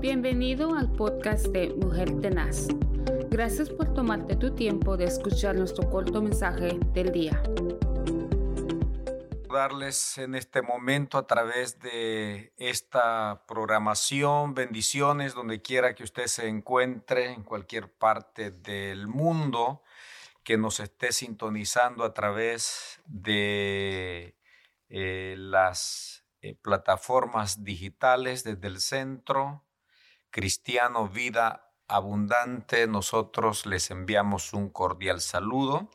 Bienvenido 0.00 0.74
al 0.74 0.90
podcast 0.90 1.48
de 1.48 1.74
Mujer 1.74 2.22
Tenaz. 2.22 2.68
Gracias 3.28 3.68
por 3.68 3.92
tomarte 3.92 4.34
tu 4.34 4.54
tiempo 4.54 4.96
de 4.96 5.04
escuchar 5.04 5.54
nuestro 5.56 5.90
corto 5.90 6.22
mensaje 6.22 6.78
del 6.94 7.12
día. 7.12 7.42
Darles 9.52 10.16
en 10.16 10.36
este 10.36 10.62
momento 10.62 11.18
a 11.18 11.26
través 11.26 11.80
de 11.80 12.54
esta 12.56 13.44
programación 13.46 14.54
bendiciones 14.54 15.34
donde 15.34 15.60
quiera 15.60 15.94
que 15.94 16.04
usted 16.04 16.28
se 16.28 16.48
encuentre 16.48 17.34
en 17.34 17.42
cualquier 17.42 17.92
parte 17.92 18.50
del 18.50 19.06
mundo 19.06 19.82
que 20.42 20.56
nos 20.56 20.80
esté 20.80 21.12
sintonizando 21.12 22.04
a 22.04 22.14
través 22.14 23.02
de 23.04 24.34
eh, 24.88 25.34
las 25.36 26.24
eh, 26.40 26.54
plataformas 26.54 27.64
digitales 27.64 28.44
desde 28.44 28.66
el 28.66 28.80
centro 28.80 29.62
cristiano 30.30 31.08
vida 31.08 31.72
abundante 31.88 32.86
nosotros 32.86 33.66
les 33.66 33.90
enviamos 33.90 34.52
un 34.52 34.70
cordial 34.70 35.20
saludo 35.20 35.90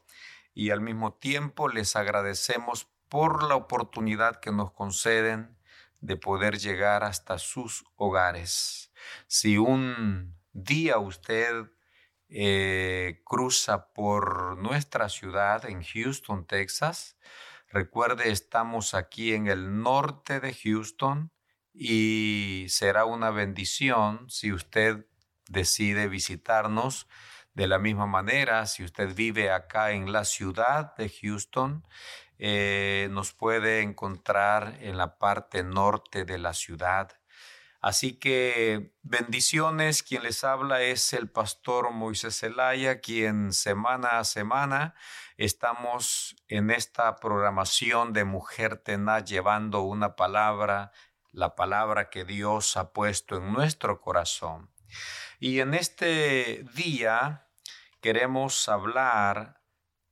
y 0.53 0.71
al 0.71 0.81
mismo 0.81 1.13
tiempo 1.13 1.69
les 1.69 1.95
agradecemos 1.95 2.87
por 3.09 3.43
la 3.43 3.55
oportunidad 3.55 4.39
que 4.39 4.51
nos 4.51 4.71
conceden 4.71 5.57
de 6.01 6.17
poder 6.17 6.57
llegar 6.57 7.03
hasta 7.03 7.39
sus 7.39 7.85
hogares. 7.95 8.91
Si 9.27 9.57
un 9.57 10.37
día 10.51 10.97
usted 10.99 11.69
eh, 12.29 13.21
cruza 13.23 13.93
por 13.93 14.57
nuestra 14.57 15.09
ciudad 15.09 15.65
en 15.65 15.83
Houston, 15.83 16.45
Texas. 16.45 17.17
Recuerde, 17.69 18.31
estamos 18.31 18.93
aquí 18.93 19.33
en 19.33 19.47
el 19.47 19.81
norte 19.81 20.39
de 20.39 20.53
Houston 20.53 21.31
y 21.75 22.67
será 22.69 23.05
una 23.05 23.31
bendición 23.31 24.29
si 24.29 24.51
usted 24.53 25.05
decide 25.47 26.07
visitarnos. 26.07 27.07
De 27.53 27.67
la 27.67 27.79
misma 27.79 28.05
manera, 28.05 28.65
si 28.65 28.83
usted 28.83 29.15
vive 29.15 29.49
acá 29.49 29.91
en 29.91 30.11
la 30.11 30.25
ciudad 30.25 30.95
de 30.97 31.09
Houston, 31.09 31.85
eh, 32.37 33.07
nos 33.11 33.31
puede 33.31 33.81
encontrar 33.81 34.77
en 34.81 34.97
la 34.97 35.17
parte 35.17 35.63
norte 35.63 36.25
de 36.25 36.37
la 36.37 36.53
ciudad 36.53 37.17
Así 37.85 38.17
que 38.17 38.95
bendiciones, 39.03 40.01
quien 40.01 40.23
les 40.23 40.43
habla 40.43 40.81
es 40.81 41.13
el 41.13 41.29
pastor 41.29 41.91
Moisés 41.91 42.39
Zelaya, 42.39 42.99
quien 42.99 43.53
semana 43.53 44.17
a 44.17 44.23
semana 44.23 44.95
estamos 45.37 46.35
en 46.47 46.71
esta 46.71 47.15
programación 47.17 48.11
de 48.11 48.25
Mujer 48.25 48.77
Tenaz 48.77 49.25
llevando 49.25 49.81
una 49.81 50.15
palabra, 50.15 50.93
la 51.35 51.55
palabra 51.55 52.09
que 52.09 52.23
Dios 52.23 52.77
ha 52.77 52.93
puesto 52.93 53.37
en 53.37 53.51
nuestro 53.51 53.99
corazón. 53.99 54.71
Y 55.39 55.59
en 55.59 55.73
este 55.73 56.65
día 56.73 57.47
queremos 58.01 58.69
hablar 58.69 59.61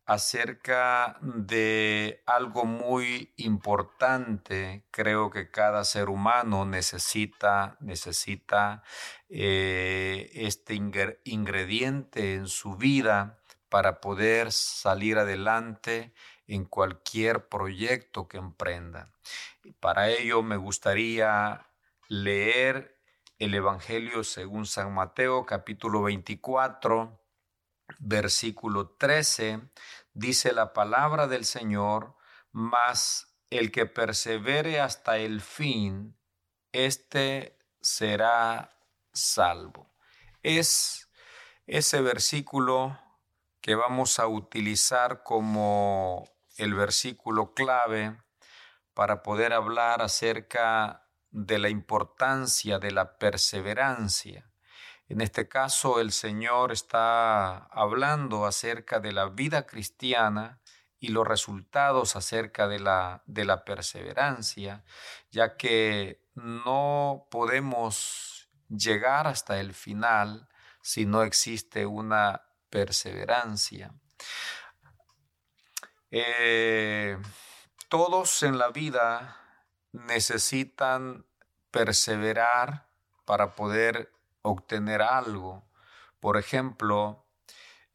acerca 0.06 1.18
de 1.22 2.22
algo 2.26 2.66
muy 2.66 3.34
importante. 3.38 4.86
Creo 4.92 5.30
que 5.30 5.50
cada 5.50 5.86
ser 5.86 6.10
humano 6.10 6.66
necesita, 6.66 7.78
necesita 7.80 8.84
eh, 9.30 10.30
este 10.34 10.76
ingrediente 10.76 12.34
en 12.34 12.48
su 12.48 12.76
vida 12.76 13.40
para 13.70 14.02
poder 14.02 14.52
salir 14.52 15.18
adelante 15.18 16.14
en 16.48 16.66
cualquier 16.66 17.48
proyecto 17.48 18.28
que 18.28 18.38
emprenda. 18.38 19.12
Para 19.80 20.10
ello 20.10 20.44
me 20.44 20.58
gustaría 20.58 21.68
leer 22.08 23.00
el 23.40 23.54
Evangelio 23.54 24.24
según 24.24 24.66
San 24.66 24.94
Mateo 24.94 25.46
capítulo 25.46 26.04
24 26.04 27.20
versículo 28.00 28.90
13, 28.90 29.62
dice 30.14 30.54
la 30.54 30.74
palabra 30.74 31.28
del 31.28 31.46
Señor, 31.46 32.16
mas 32.52 33.36
el 33.50 33.72
que 33.72 33.86
persevere 33.86 34.80
hasta 34.80 35.18
el 35.18 35.42
fin, 35.42 36.18
éste 36.72 37.58
será 37.82 38.78
salvo. 39.14 39.94
Es 40.42 41.10
ese 41.68 42.02
versículo 42.02 43.00
que 43.62 43.76
vamos 43.76 44.20
a 44.20 44.28
utilizar 44.28 45.24
como 45.24 46.26
el 46.58 46.74
versículo 46.74 47.54
clave 47.54 48.18
para 48.94 49.24
poder 49.24 49.54
hablar 49.54 50.02
acerca 50.02 51.08
de 51.32 51.58
la 51.58 51.70
importancia 51.70 52.78
de 52.80 52.92
la 52.92 53.18
perseverancia. 53.18 54.52
En 55.08 55.22
este 55.22 55.48
caso, 55.48 56.00
el 56.00 56.12
Señor 56.12 56.72
está 56.72 57.66
hablando 57.66 58.46
acerca 58.46 59.00
de 59.00 59.12
la 59.12 59.30
vida 59.30 59.66
cristiana 59.66 60.62
y 61.00 61.10
los 61.10 61.28
resultados 61.28 62.16
acerca 62.16 62.68
de 62.68 62.80
la, 62.80 63.24
de 63.26 63.46
la 63.46 63.66
perseverancia, 63.66 64.84
ya 65.32 65.58
que 65.58 66.24
no 66.36 67.28
podemos 67.30 68.50
llegar 68.70 69.28
hasta 69.28 69.60
el 69.60 69.74
final 69.74 70.48
si 70.82 71.06
no 71.06 71.24
existe 71.24 71.86
una 71.86 72.44
perseverancia. 72.70 73.94
Eh, 76.16 77.18
todos 77.90 78.44
en 78.44 78.60
la 78.60 78.70
vida 78.70 79.36
necesitan 79.94 81.26
perseverar 81.72 82.88
para 83.26 83.56
poder 83.56 84.14
obtener 84.44 85.02
algo. 85.02 85.64
Por 86.20 86.38
ejemplo, 86.38 87.26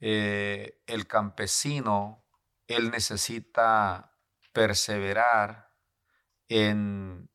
eh, 0.01 0.81
el 0.89 1.07
campesino, 1.07 2.25
él 2.67 2.91
necesita 2.91 4.17
perseverar 4.53 5.71
en 6.49 7.31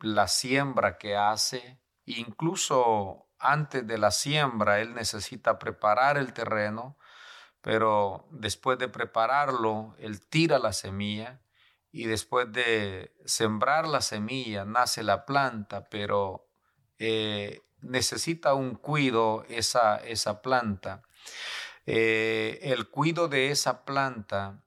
la 0.00 0.28
siembra 0.28 0.96
que 0.96 1.14
hace, 1.14 1.78
incluso 2.06 3.28
antes 3.38 3.86
de 3.86 3.98
la 3.98 4.10
siembra, 4.10 4.80
él 4.80 4.94
necesita 4.94 5.58
preparar 5.58 6.16
el 6.16 6.32
terreno, 6.32 6.96
pero 7.66 8.28
después 8.30 8.78
de 8.78 8.86
prepararlo, 8.86 9.96
él 9.98 10.20
tira 10.20 10.60
la 10.60 10.72
semilla 10.72 11.40
y 11.90 12.04
después 12.04 12.52
de 12.52 13.12
sembrar 13.24 13.88
la 13.88 14.02
semilla 14.02 14.64
nace 14.64 15.02
la 15.02 15.26
planta, 15.26 15.88
pero 15.90 16.46
eh, 17.00 17.62
necesita 17.80 18.54
un 18.54 18.76
cuido 18.76 19.44
esa, 19.48 19.96
esa 19.96 20.42
planta. 20.42 21.02
Eh, 21.86 22.60
el 22.62 22.88
cuido 22.88 23.26
de 23.26 23.50
esa 23.50 23.84
planta, 23.84 24.62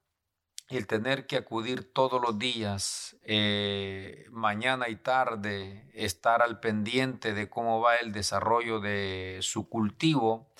el 0.67 0.85
tener 0.85 1.25
que 1.25 1.37
acudir 1.37 1.93
todos 1.93 2.21
los 2.21 2.37
días, 2.37 3.15
eh, 3.23 4.25
mañana 4.29 4.89
y 4.89 4.97
tarde, 4.97 5.89
estar 5.93 6.41
al 6.41 6.59
pendiente 6.59 7.33
de 7.33 7.49
cómo 7.49 7.79
va 7.79 7.95
el 7.95 8.11
desarrollo 8.11 8.81
de 8.81 9.37
su 9.39 9.69
cultivo, 9.69 10.51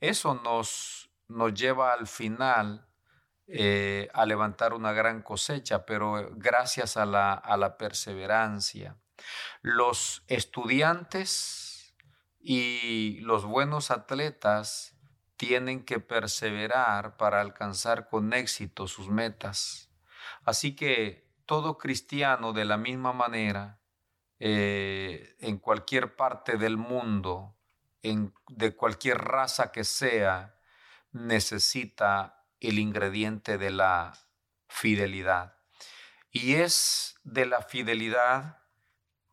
eso 0.00 0.40
nos, 0.42 1.11
nos 1.32 1.54
lleva 1.54 1.92
al 1.92 2.06
final 2.06 2.86
eh, 3.46 4.08
a 4.14 4.24
levantar 4.26 4.72
una 4.72 4.92
gran 4.92 5.22
cosecha, 5.22 5.84
pero 5.84 6.30
gracias 6.32 6.96
a 6.96 7.04
la, 7.06 7.32
a 7.34 7.56
la 7.56 7.76
perseverancia. 7.76 8.96
Los 9.60 10.24
estudiantes 10.28 11.94
y 12.40 13.20
los 13.20 13.44
buenos 13.44 13.90
atletas 13.90 14.96
tienen 15.36 15.84
que 15.84 15.98
perseverar 16.00 17.16
para 17.16 17.40
alcanzar 17.40 18.08
con 18.08 18.32
éxito 18.32 18.86
sus 18.86 19.08
metas. 19.08 19.90
Así 20.44 20.76
que 20.76 21.28
todo 21.46 21.78
cristiano 21.78 22.52
de 22.52 22.64
la 22.64 22.76
misma 22.76 23.12
manera, 23.12 23.80
eh, 24.38 25.36
en 25.40 25.58
cualquier 25.58 26.16
parte 26.16 26.56
del 26.56 26.76
mundo, 26.76 27.56
en, 28.02 28.32
de 28.48 28.74
cualquier 28.74 29.18
raza 29.18 29.72
que 29.72 29.84
sea, 29.84 30.56
necesita 31.12 32.44
el 32.60 32.78
ingrediente 32.78 33.58
de 33.58 33.70
la 33.70 34.18
fidelidad. 34.68 35.56
Y 36.30 36.54
es 36.54 37.16
de 37.24 37.46
la 37.46 37.62
fidelidad 37.62 38.58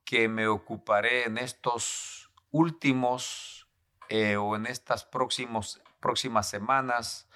que 0.04 0.28
me 0.28 0.48
ocuparé 0.48 1.26
en 1.26 1.38
estos 1.38 2.31
últimos 2.52 3.68
eh, 4.10 4.38
o 4.38 4.56
en 4.56 4.66
estas 4.66 5.06
próximos, 5.06 5.81
próximas 6.00 6.50
semanas 6.50 7.30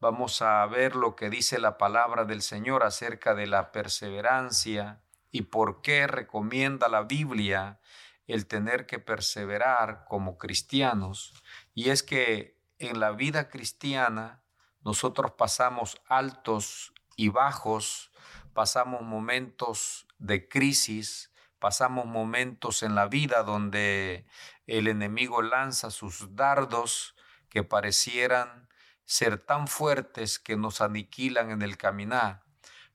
vamos 0.00 0.40
a 0.42 0.64
ver 0.66 0.96
lo 0.96 1.14
que 1.14 1.28
dice 1.28 1.58
la 1.58 1.76
palabra 1.76 2.24
del 2.24 2.42
Señor 2.42 2.82
acerca 2.82 3.34
de 3.34 3.46
la 3.46 3.70
perseverancia 3.70 5.02
y 5.30 5.42
por 5.42 5.82
qué 5.82 6.06
recomienda 6.06 6.88
la 6.88 7.02
Biblia 7.02 7.80
el 8.26 8.46
tener 8.46 8.86
que 8.86 8.98
perseverar 8.98 10.04
como 10.08 10.38
cristianos. 10.38 11.34
Y 11.74 11.90
es 11.90 12.02
que 12.02 12.59
en 12.80 12.98
la 12.98 13.12
vida 13.12 13.48
cristiana 13.48 14.42
nosotros 14.82 15.32
pasamos 15.32 16.00
altos 16.06 16.92
y 17.14 17.28
bajos, 17.28 18.10
pasamos 18.54 19.02
momentos 19.02 20.06
de 20.18 20.48
crisis, 20.48 21.30
pasamos 21.58 22.06
momentos 22.06 22.82
en 22.82 22.94
la 22.94 23.06
vida 23.06 23.42
donde 23.42 24.26
el 24.66 24.88
enemigo 24.88 25.42
lanza 25.42 25.90
sus 25.90 26.34
dardos 26.34 27.14
que 27.50 27.62
parecieran 27.62 28.68
ser 29.04 29.38
tan 29.38 29.68
fuertes 29.68 30.38
que 30.38 30.56
nos 30.56 30.80
aniquilan 30.80 31.50
en 31.50 31.60
el 31.60 31.76
caminar, 31.76 32.42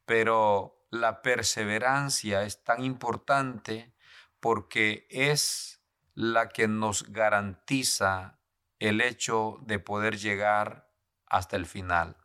pero 0.06 0.88
la 0.90 1.22
perseverancia 1.22 2.44
es 2.44 2.64
tan 2.64 2.84
importante 2.84 3.94
porque 4.40 5.06
es 5.12 5.82
la 6.16 6.50
que 6.50 6.68
nos 6.68 7.12
garantiza 7.12 8.40
el 8.80 9.02
hecho 9.02 9.60
de 9.62 9.80
poder 9.80 10.18
llegar 10.18 10.90
hasta 11.28 11.56
el 11.56 11.66
final. 11.66 12.18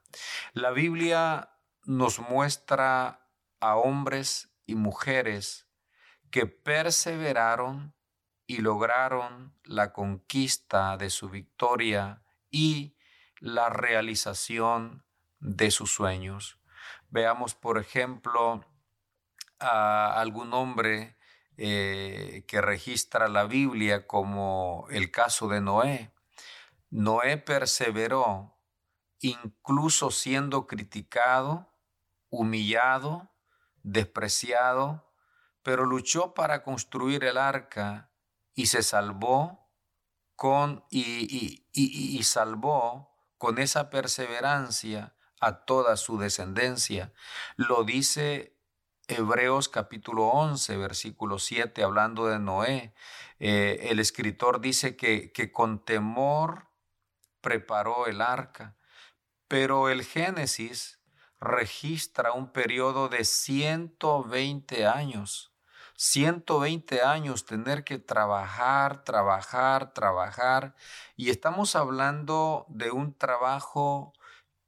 La 0.53 0.71
Biblia 0.71 1.51
nos 1.85 2.19
muestra 2.19 3.27
a 3.61 3.77
hombres 3.77 4.51
y 4.67 4.75
mujeres 4.75 5.69
que 6.31 6.47
perseveraron 6.47 7.95
y 8.47 8.59
lograron 8.59 9.55
la 9.65 9.93
conquista 9.93 10.97
de 10.97 11.11
su 11.11 11.29
victoria 11.29 12.23
y 12.51 12.97
la 13.39 13.69
realización 13.69 15.05
de 15.39 15.71
sus 15.71 15.93
sueños. 15.93 16.59
Veamos, 17.09 17.55
por 17.55 17.79
ejemplo, 17.79 18.65
a 19.59 20.21
algún 20.21 20.53
hombre 20.55 21.17
eh, 21.57 22.45
que 22.47 22.61
registra 22.61 23.29
la 23.29 23.45
Biblia 23.45 24.07
como 24.07 24.87
el 24.91 25.11
caso 25.11 25.49
de 25.49 25.61
Noé. 25.61 26.11
Noé 26.91 27.39
perseveró, 27.39 28.59
incluso 29.21 30.11
siendo 30.11 30.67
criticado, 30.67 31.73
humillado, 32.29 33.31
despreciado, 33.83 35.13
pero 35.63 35.85
luchó 35.85 36.35
para 36.35 36.63
construir 36.63 37.25
el 37.25 37.39
arca 37.39 38.11
y 38.55 38.67
se 38.67 38.83
salvó 38.83 39.71
con 40.37 40.85
y, 40.91 41.67
y 41.73 42.23
salvó 42.25 43.11
con 43.39 43.59
esa 43.59 43.91
perseverancia 43.91 45.15
a 45.41 45.65
toda 45.65 45.97
su 45.97 46.19
descendencia. 46.19 47.13
Lo 47.57 47.85
dice 47.85 48.61
Hebreos 49.09 49.69
capítulo 49.69 50.27
11, 50.29 50.77
versículo 50.77 51.39
7, 51.39 51.83
hablando 51.83 52.27
de 52.27 52.39
Noé. 52.39 52.95
Eh, 53.39 53.89
el 53.91 53.99
escritor 53.99 54.61
dice 54.61 54.97
que, 54.97 55.33
que 55.33 55.51
con 55.51 55.85
temor 55.85 56.70
preparó 57.41 58.07
el 58.07 58.21
arca, 58.21 58.77
pero 59.49 59.89
el 59.89 60.05
Génesis 60.05 61.01
registra 61.41 62.33
un 62.33 62.53
periodo 62.53 63.09
de 63.09 63.25
120 63.25 64.87
años. 64.87 65.53
120 65.97 67.03
años 67.03 67.45
tener 67.45 67.85
que 67.85 67.99
trabajar, 67.99 69.05
trabajar, 69.05 69.93
trabajar. 69.93 70.75
Y 71.17 71.29
estamos 71.31 71.77
hablando 71.77 72.65
de 72.69 72.91
un 72.91 73.15
trabajo 73.15 74.15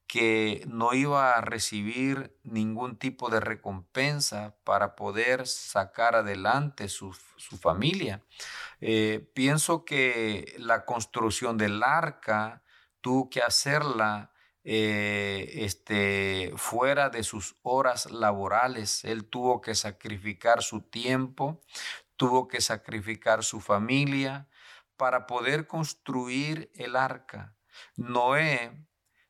que 0.06 0.62
no 0.66 0.92
iba 0.92 1.32
a 1.32 1.40
recibir 1.40 2.38
ningún 2.42 2.98
tipo 2.98 3.30
de 3.30 3.40
recompensa 3.40 4.54
para 4.62 4.94
poder 4.94 5.46
sacar 5.46 6.16
adelante 6.16 6.88
su, 6.88 7.14
familia. 7.58 8.22
Eh, 8.82 9.26
pienso 9.32 9.86
que 9.86 10.54
la 10.58 10.84
construcción 10.84 11.56
del 11.56 11.82
arca 11.82 12.61
tuvo 13.02 13.28
que 13.28 13.42
hacerla 13.42 14.32
eh, 14.64 15.64
este, 15.64 16.52
fuera 16.56 17.10
de 17.10 17.22
sus 17.24 17.56
horas 17.62 18.10
laborales. 18.10 19.04
Él 19.04 19.28
tuvo 19.28 19.60
que 19.60 19.74
sacrificar 19.74 20.62
su 20.62 20.82
tiempo, 20.82 21.60
tuvo 22.16 22.48
que 22.48 22.60
sacrificar 22.60 23.44
su 23.44 23.60
familia 23.60 24.48
para 24.96 25.26
poder 25.26 25.66
construir 25.66 26.70
el 26.74 26.96
arca. 26.96 27.56
Noé 27.96 28.86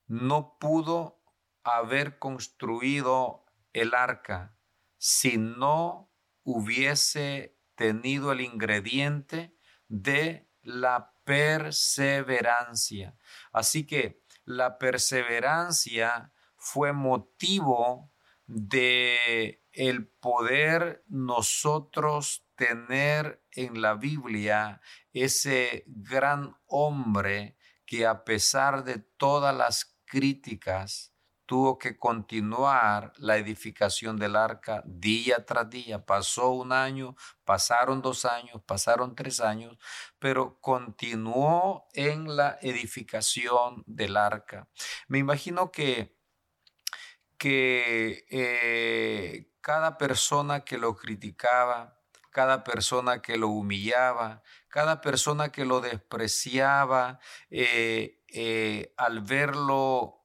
no 0.06 0.58
pudo 0.58 1.22
haber 1.64 2.18
construido 2.18 3.46
el 3.72 3.94
arca 3.94 4.54
si 4.98 5.38
no 5.38 6.12
hubiese 6.44 7.58
tenido 7.74 8.32
el 8.32 8.42
ingrediente 8.42 9.56
de 9.88 10.50
la 10.60 11.11
perseverancia. 11.24 13.16
Así 13.52 13.86
que 13.86 14.22
la 14.44 14.78
perseverancia 14.78 16.32
fue 16.56 16.92
motivo 16.92 18.12
de 18.46 19.62
el 19.72 20.06
poder 20.06 21.04
nosotros 21.08 22.46
tener 22.56 23.42
en 23.52 23.80
la 23.80 23.94
Biblia 23.94 24.80
ese 25.12 25.84
gran 25.86 26.56
hombre 26.66 27.56
que 27.86 28.06
a 28.06 28.24
pesar 28.24 28.84
de 28.84 28.98
todas 28.98 29.56
las 29.56 29.96
críticas, 30.04 31.11
tuvo 31.52 31.78
que 31.78 31.98
continuar 31.98 33.12
la 33.18 33.36
edificación 33.36 34.16
del 34.16 34.36
arca 34.36 34.82
día 34.86 35.44
tras 35.44 35.68
día. 35.68 36.02
Pasó 36.02 36.48
un 36.48 36.72
año, 36.72 37.14
pasaron 37.44 38.00
dos 38.00 38.24
años, 38.24 38.62
pasaron 38.64 39.14
tres 39.14 39.38
años, 39.38 39.76
pero 40.18 40.58
continuó 40.62 41.88
en 41.92 42.36
la 42.36 42.56
edificación 42.62 43.84
del 43.86 44.16
arca. 44.16 44.66
Me 45.08 45.18
imagino 45.18 45.70
que, 45.70 46.16
que 47.36 48.24
eh, 48.30 49.52
cada 49.60 49.98
persona 49.98 50.64
que 50.64 50.78
lo 50.78 50.96
criticaba, 50.96 52.00
cada 52.30 52.64
persona 52.64 53.20
que 53.20 53.36
lo 53.36 53.48
humillaba, 53.48 54.42
cada 54.68 55.02
persona 55.02 55.52
que 55.52 55.66
lo 55.66 55.82
despreciaba, 55.82 57.20
eh, 57.50 58.22
eh, 58.28 58.94
al 58.96 59.20
verlo 59.20 60.21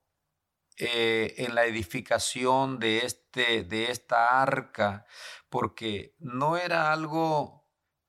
eh, 0.77 1.33
en 1.37 1.55
la 1.55 1.65
edificación 1.65 2.79
de, 2.79 2.99
este, 2.99 3.63
de 3.63 3.91
esta 3.91 4.41
arca, 4.41 5.05
porque 5.49 6.15
no 6.19 6.57
era 6.57 6.91
algo 6.91 7.67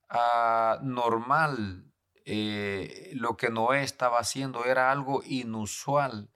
ah, 0.09 0.79
normal 0.83 1.89
eh, 2.25 3.09
lo 3.15 3.37
que 3.37 3.49
Noé 3.49 3.81
estaba 3.81 4.19
haciendo, 4.19 4.65
era 4.65 4.91
algo 4.91 5.23
inusual. 5.25 6.31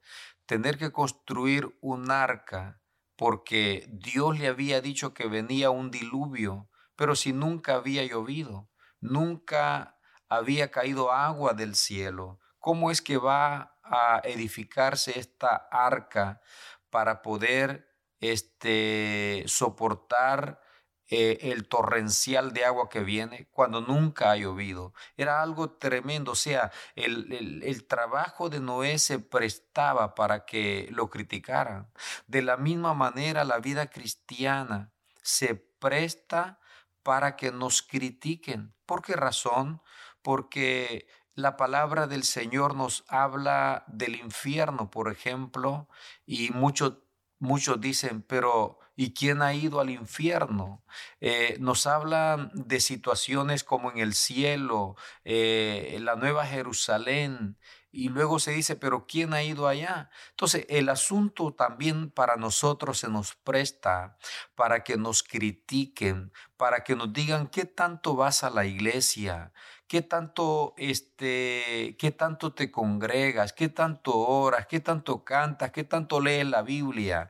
Tener 0.48 0.80
que 0.80 0.92
construir 0.92 1.78
un 1.82 2.10
arca 2.10 2.82
porque 3.16 3.86
Dios 3.92 4.40
le 4.40 4.48
había 4.48 4.82
dicho 4.82 5.14
que 5.14 5.28
venía 5.28 5.70
un 5.70 5.92
diluvio, 5.92 6.68
pero 6.96 7.16
si 7.16 7.32
nunca 7.32 7.76
había 7.76 8.04
llovido, 8.04 8.70
nunca 9.02 10.00
había 10.30 10.72
caído 10.72 11.12
agua 11.12 11.54
del 11.54 11.76
cielo, 11.76 12.40
cómo 12.58 12.90
es 12.90 13.04
que 13.04 13.18
va 13.18 13.73
a 13.84 14.22
edificarse 14.24 15.20
esta 15.20 15.68
arca 15.72 16.42
para 16.90 17.22
poder 17.22 17.90
este, 18.20 19.44
soportar 19.48 20.62
eh, 21.10 21.52
el 21.52 21.68
torrencial 21.68 22.54
de 22.54 22.66
agua 22.66 22.90
que 22.90 23.02
viene 23.02 23.48
cuando 23.52 23.82
nunca 23.82 24.32
ha 24.32 24.38
llovido. 24.38 24.94
Era 25.18 25.42
algo 25.44 25.72
tremendo, 25.72 26.32
o 26.32 26.36
sea, 26.36 26.72
el, 26.96 27.62
el, 27.64 27.86
trabajo 27.88 28.50
de 28.50 28.60
Noé 28.62 28.98
se 28.98 29.20
prestaba 29.20 30.16
para 30.16 30.46
que 30.46 30.88
lo 30.92 31.10
criticaran. 31.10 31.92
De 32.28 32.42
la 32.42 32.58
misma 32.58 32.94
manera, 32.94 33.44
la 33.44 33.60
vida 33.60 33.88
cristiana 33.88 34.92
se 35.22 35.56
presta 35.56 36.60
para 37.04 37.36
que 37.36 37.52
nos 37.52 37.82
critiquen. 37.82 38.74
¿Por 38.86 39.02
qué 39.02 39.14
razón? 39.14 39.82
Porque 40.22 41.06
la 41.36 41.58
palabra 41.58 42.08
del 42.08 42.24
Señor 42.24 42.76
nos 42.76 43.04
habla 43.08 43.84
del 43.88 44.16
infierno, 44.16 44.90
por 44.92 45.12
ejemplo, 45.12 45.88
y 46.26 46.52
muchos 46.52 47.82
dicen, 47.82 48.22
pero 48.22 48.80
¿y 48.96 49.14
quién 49.14 49.42
ha 49.42 49.54
ido 49.54 49.80
al 49.80 49.90
infierno? 49.90 50.84
Eh, 51.22 51.58
nos 51.60 51.88
hablan 51.88 52.52
de 52.54 52.80
situaciones 52.80 53.64
como 53.64 53.92
en 53.92 53.98
el 53.98 54.14
cielo, 54.14 54.96
eh, 55.24 55.98
la 56.02 56.16
Nueva 56.16 56.46
Jerusalén, 56.46 57.58
y 57.96 58.10
luego 58.10 58.40
se 58.40 58.52
dice, 58.52 58.76
pero 58.76 59.06
¿quién 59.06 59.36
ha 59.36 59.44
ido 59.44 59.68
allá? 59.68 60.10
Entonces, 60.32 60.66
el 60.68 60.90
asunto 60.90 61.54
también 61.54 62.10
para 62.10 62.38
nosotros 62.38 62.98
se 62.98 63.08
nos 63.08 63.36
presta 63.36 64.18
para 64.56 64.84
que 64.84 64.98
nos 64.98 65.22
critiquen, 65.22 66.34
para 66.58 66.84
que 66.84 66.96
nos 66.96 67.14
digan 67.14 67.48
qué 67.48 67.66
tanto 67.66 68.16
vas 68.16 68.44
a 68.44 68.50
la 68.50 68.66
iglesia, 68.66 69.54
qué 69.88 70.02
tanto, 70.02 70.74
este, 70.78 71.96
qué 72.00 72.10
tanto 72.10 72.56
te 72.56 72.72
congregas, 72.72 73.54
qué 73.54 73.70
tanto 73.70 74.18
oras, 74.18 74.66
qué 74.66 74.80
tanto 74.80 75.24
cantas, 75.24 75.72
qué 75.72 75.84
tanto 75.84 76.20
lees 76.20 76.48
la 76.48 76.64
Biblia. 76.64 77.30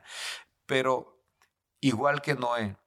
Pero 0.64 1.22
igual 1.80 2.22
que 2.22 2.36
Noé, 2.36 2.78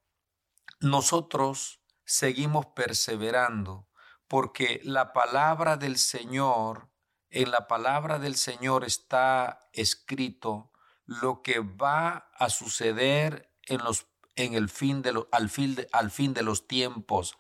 nosotros 0.80 1.80
seguimos 2.06 2.66
perseverando 2.66 3.88
porque 4.28 4.82
la 4.84 5.14
palabra 5.14 5.78
del 5.78 6.00
Señor, 6.00 6.90
en 7.30 7.52
la 7.52 7.68
palabra 7.68 8.20
del 8.20 8.36
Señor 8.36 8.86
está 8.86 9.70
escrito 9.74 10.72
lo 11.06 11.42
que 11.42 11.60
va 11.60 12.30
a 12.38 12.50
suceder 12.50 13.54
en 13.66 13.84
los 13.84 14.08
en 14.36 14.54
el 14.54 14.70
fin 14.70 15.02
de 15.02 15.26
al, 15.32 15.50
fin 15.50 15.76
de, 15.76 15.88
al 15.92 16.12
fin 16.12 16.34
de 16.34 16.44
los 16.44 16.68
tiempos. 16.68 17.38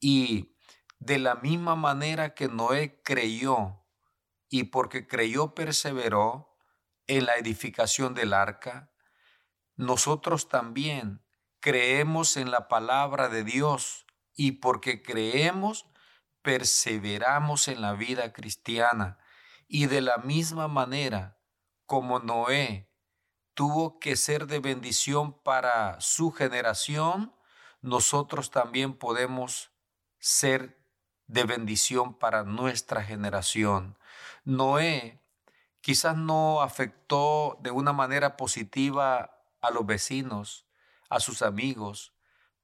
Y 0.00 0.56
de 0.98 1.18
la 1.18 1.34
misma 1.34 1.76
manera 1.76 2.34
que 2.34 2.48
Noé 2.48 3.02
creyó 3.02 3.84
y 4.48 4.64
porque 4.64 5.06
creyó 5.06 5.54
perseveró 5.54 6.56
en 7.06 7.26
la 7.26 7.34
edificación 7.36 8.14
del 8.14 8.32
arca, 8.32 8.90
nosotros 9.76 10.48
también 10.48 11.22
creemos 11.60 12.36
en 12.36 12.50
la 12.50 12.68
palabra 12.68 13.28
de 13.28 13.44
Dios 13.44 14.06
y 14.34 14.52
porque 14.52 15.02
creemos 15.02 15.89
perseveramos 16.42 17.68
en 17.68 17.80
la 17.80 17.92
vida 17.94 18.32
cristiana. 18.32 19.18
Y 19.68 19.86
de 19.86 20.00
la 20.00 20.18
misma 20.18 20.68
manera 20.68 21.38
como 21.86 22.18
Noé 22.18 22.88
tuvo 23.54 23.98
que 23.98 24.16
ser 24.16 24.46
de 24.46 24.60
bendición 24.60 25.32
para 25.42 26.00
su 26.00 26.30
generación, 26.30 27.34
nosotros 27.82 28.50
también 28.50 28.94
podemos 28.94 29.70
ser 30.18 30.78
de 31.26 31.44
bendición 31.44 32.14
para 32.14 32.44
nuestra 32.44 33.02
generación. 33.02 33.98
Noé 34.44 35.20
quizás 35.80 36.16
no 36.16 36.62
afectó 36.62 37.58
de 37.60 37.70
una 37.70 37.92
manera 37.92 38.36
positiva 38.36 39.38
a 39.60 39.70
los 39.70 39.86
vecinos, 39.86 40.66
a 41.08 41.20
sus 41.20 41.42
amigos, 41.42 42.12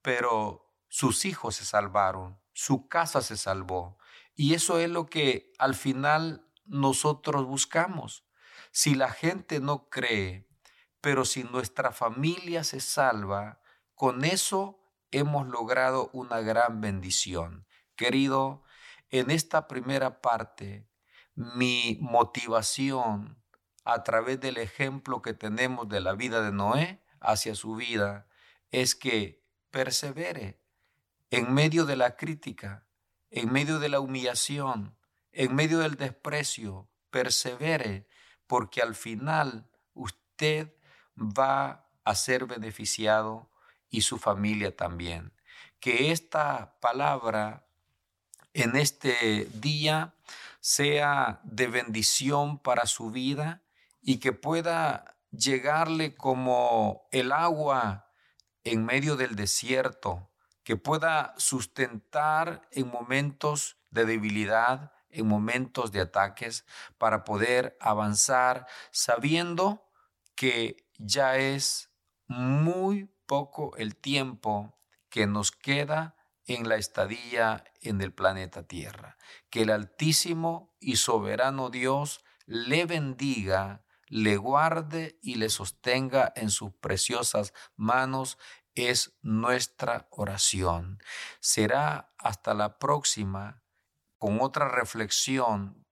pero 0.01 0.73
sus 0.89 1.25
hijos 1.25 1.55
se 1.55 1.65
salvaron, 1.65 2.39
su 2.57 2.87
casa 2.87 3.21
se 3.21 3.37
salvó. 3.37 3.99
Y 4.33 4.55
eso 4.55 4.79
es 4.79 4.89
lo 4.89 5.05
que 5.05 5.53
al 5.59 5.75
final 5.75 6.49
nosotros 6.65 7.45
buscamos. 7.45 8.25
Si 8.71 8.95
la 8.95 9.11
gente 9.11 9.59
no 9.59 9.89
cree, 9.89 10.49
pero 10.99 11.23
si 11.23 11.43
nuestra 11.43 11.91
familia 11.91 12.63
se 12.63 12.79
salva, 12.79 13.61
con 13.93 14.25
eso 14.25 14.79
hemos 15.11 15.47
logrado 15.47 16.09
una 16.13 16.41
gran 16.41 16.81
bendición. 16.81 17.67
Querido, 17.95 18.63
en 19.11 19.29
esta 19.29 19.67
primera 19.67 20.19
parte, 20.19 20.89
mi 21.35 21.99
motivación 22.01 23.39
a 23.85 24.01
través 24.01 24.39
del 24.39 24.57
ejemplo 24.57 25.21
que 25.21 25.35
tenemos 25.35 25.89
de 25.89 25.99
la 25.99 26.13
vida 26.13 26.41
de 26.41 26.51
Noé 26.51 27.03
hacia 27.19 27.53
su 27.53 27.75
vida 27.75 28.27
es 28.71 28.95
que 28.95 29.45
persevere 29.69 30.59
en 31.29 31.53
medio 31.53 31.85
de 31.85 31.95
la 31.95 32.15
crítica, 32.15 32.85
en 33.29 33.51
medio 33.51 33.79
de 33.79 33.89
la 33.89 33.99
humillación, 33.99 34.97
en 35.31 35.55
medio 35.55 35.79
del 35.79 35.95
desprecio, 35.95 36.89
persevere, 37.09 38.07
porque 38.47 38.81
al 38.81 38.95
final 38.95 39.69
usted 39.93 40.73
va 41.17 41.89
a 42.03 42.15
ser 42.15 42.45
beneficiado 42.45 43.49
y 43.89 44.01
su 44.01 44.17
familia 44.17 44.75
también. 44.75 45.33
Que 45.79 46.11
esta 46.11 46.79
palabra 46.79 47.67
en 48.53 48.75
este 48.75 49.47
día 49.53 50.15
sea 50.59 51.39
de 51.43 51.67
bendición 51.67 52.59
para 52.59 52.85
su 52.85 53.11
vida 53.11 53.61
y 54.01 54.17
que 54.17 54.33
pueda 54.33 55.17
llegarle 55.31 56.15
como 56.15 57.07
el 57.11 57.31
agua 57.31 58.09
en 58.63 58.85
medio 58.85 59.15
del 59.15 59.35
desierto, 59.35 60.29
que 60.67 60.75
pueda 60.75 61.33
sustentar 61.37 62.67
en 62.71 62.89
momentos 62.89 63.77
de 63.89 64.03
debilidad, 64.03 64.91
en 65.09 65.25
momentos 65.25 65.93
de 65.93 66.01
ataques, 66.01 66.65
para 66.97 67.23
poder 67.23 67.77
avanzar 67.79 68.67
sabiendo 68.91 69.89
que 70.35 70.85
ya 70.97 71.37
es 71.37 71.89
muy 72.27 73.05
poco 73.25 73.77
el 73.77 73.95
tiempo 73.95 74.77
que 75.07 75.25
nos 75.25 75.53
queda 75.53 76.17
en 76.43 76.67
la 76.67 76.75
estadía 76.75 77.63
en 77.79 78.01
el 78.01 78.11
planeta 78.11 78.63
Tierra. 78.67 79.15
Que 79.49 79.61
el 79.61 79.69
Altísimo 79.69 80.75
y 80.81 80.97
Soberano 80.97 81.69
Dios 81.69 82.25
le 82.45 82.85
bendiga, 82.85 83.85
le 84.09 84.35
guarde 84.35 85.17
y 85.21 85.35
le 85.35 85.47
sostenga 85.47 86.33
en 86.35 86.49
sus 86.49 86.73
preciosas 86.73 87.53
manos 87.77 88.37
es 88.77 89.17
nuestra 89.21 90.07
oración. 90.11 90.99
Será 91.39 92.13
hasta 92.17 92.53
la 92.53 92.79
próxima 92.79 93.63
con 94.17 94.39
otra 94.41 94.69
reflexión 94.69 95.85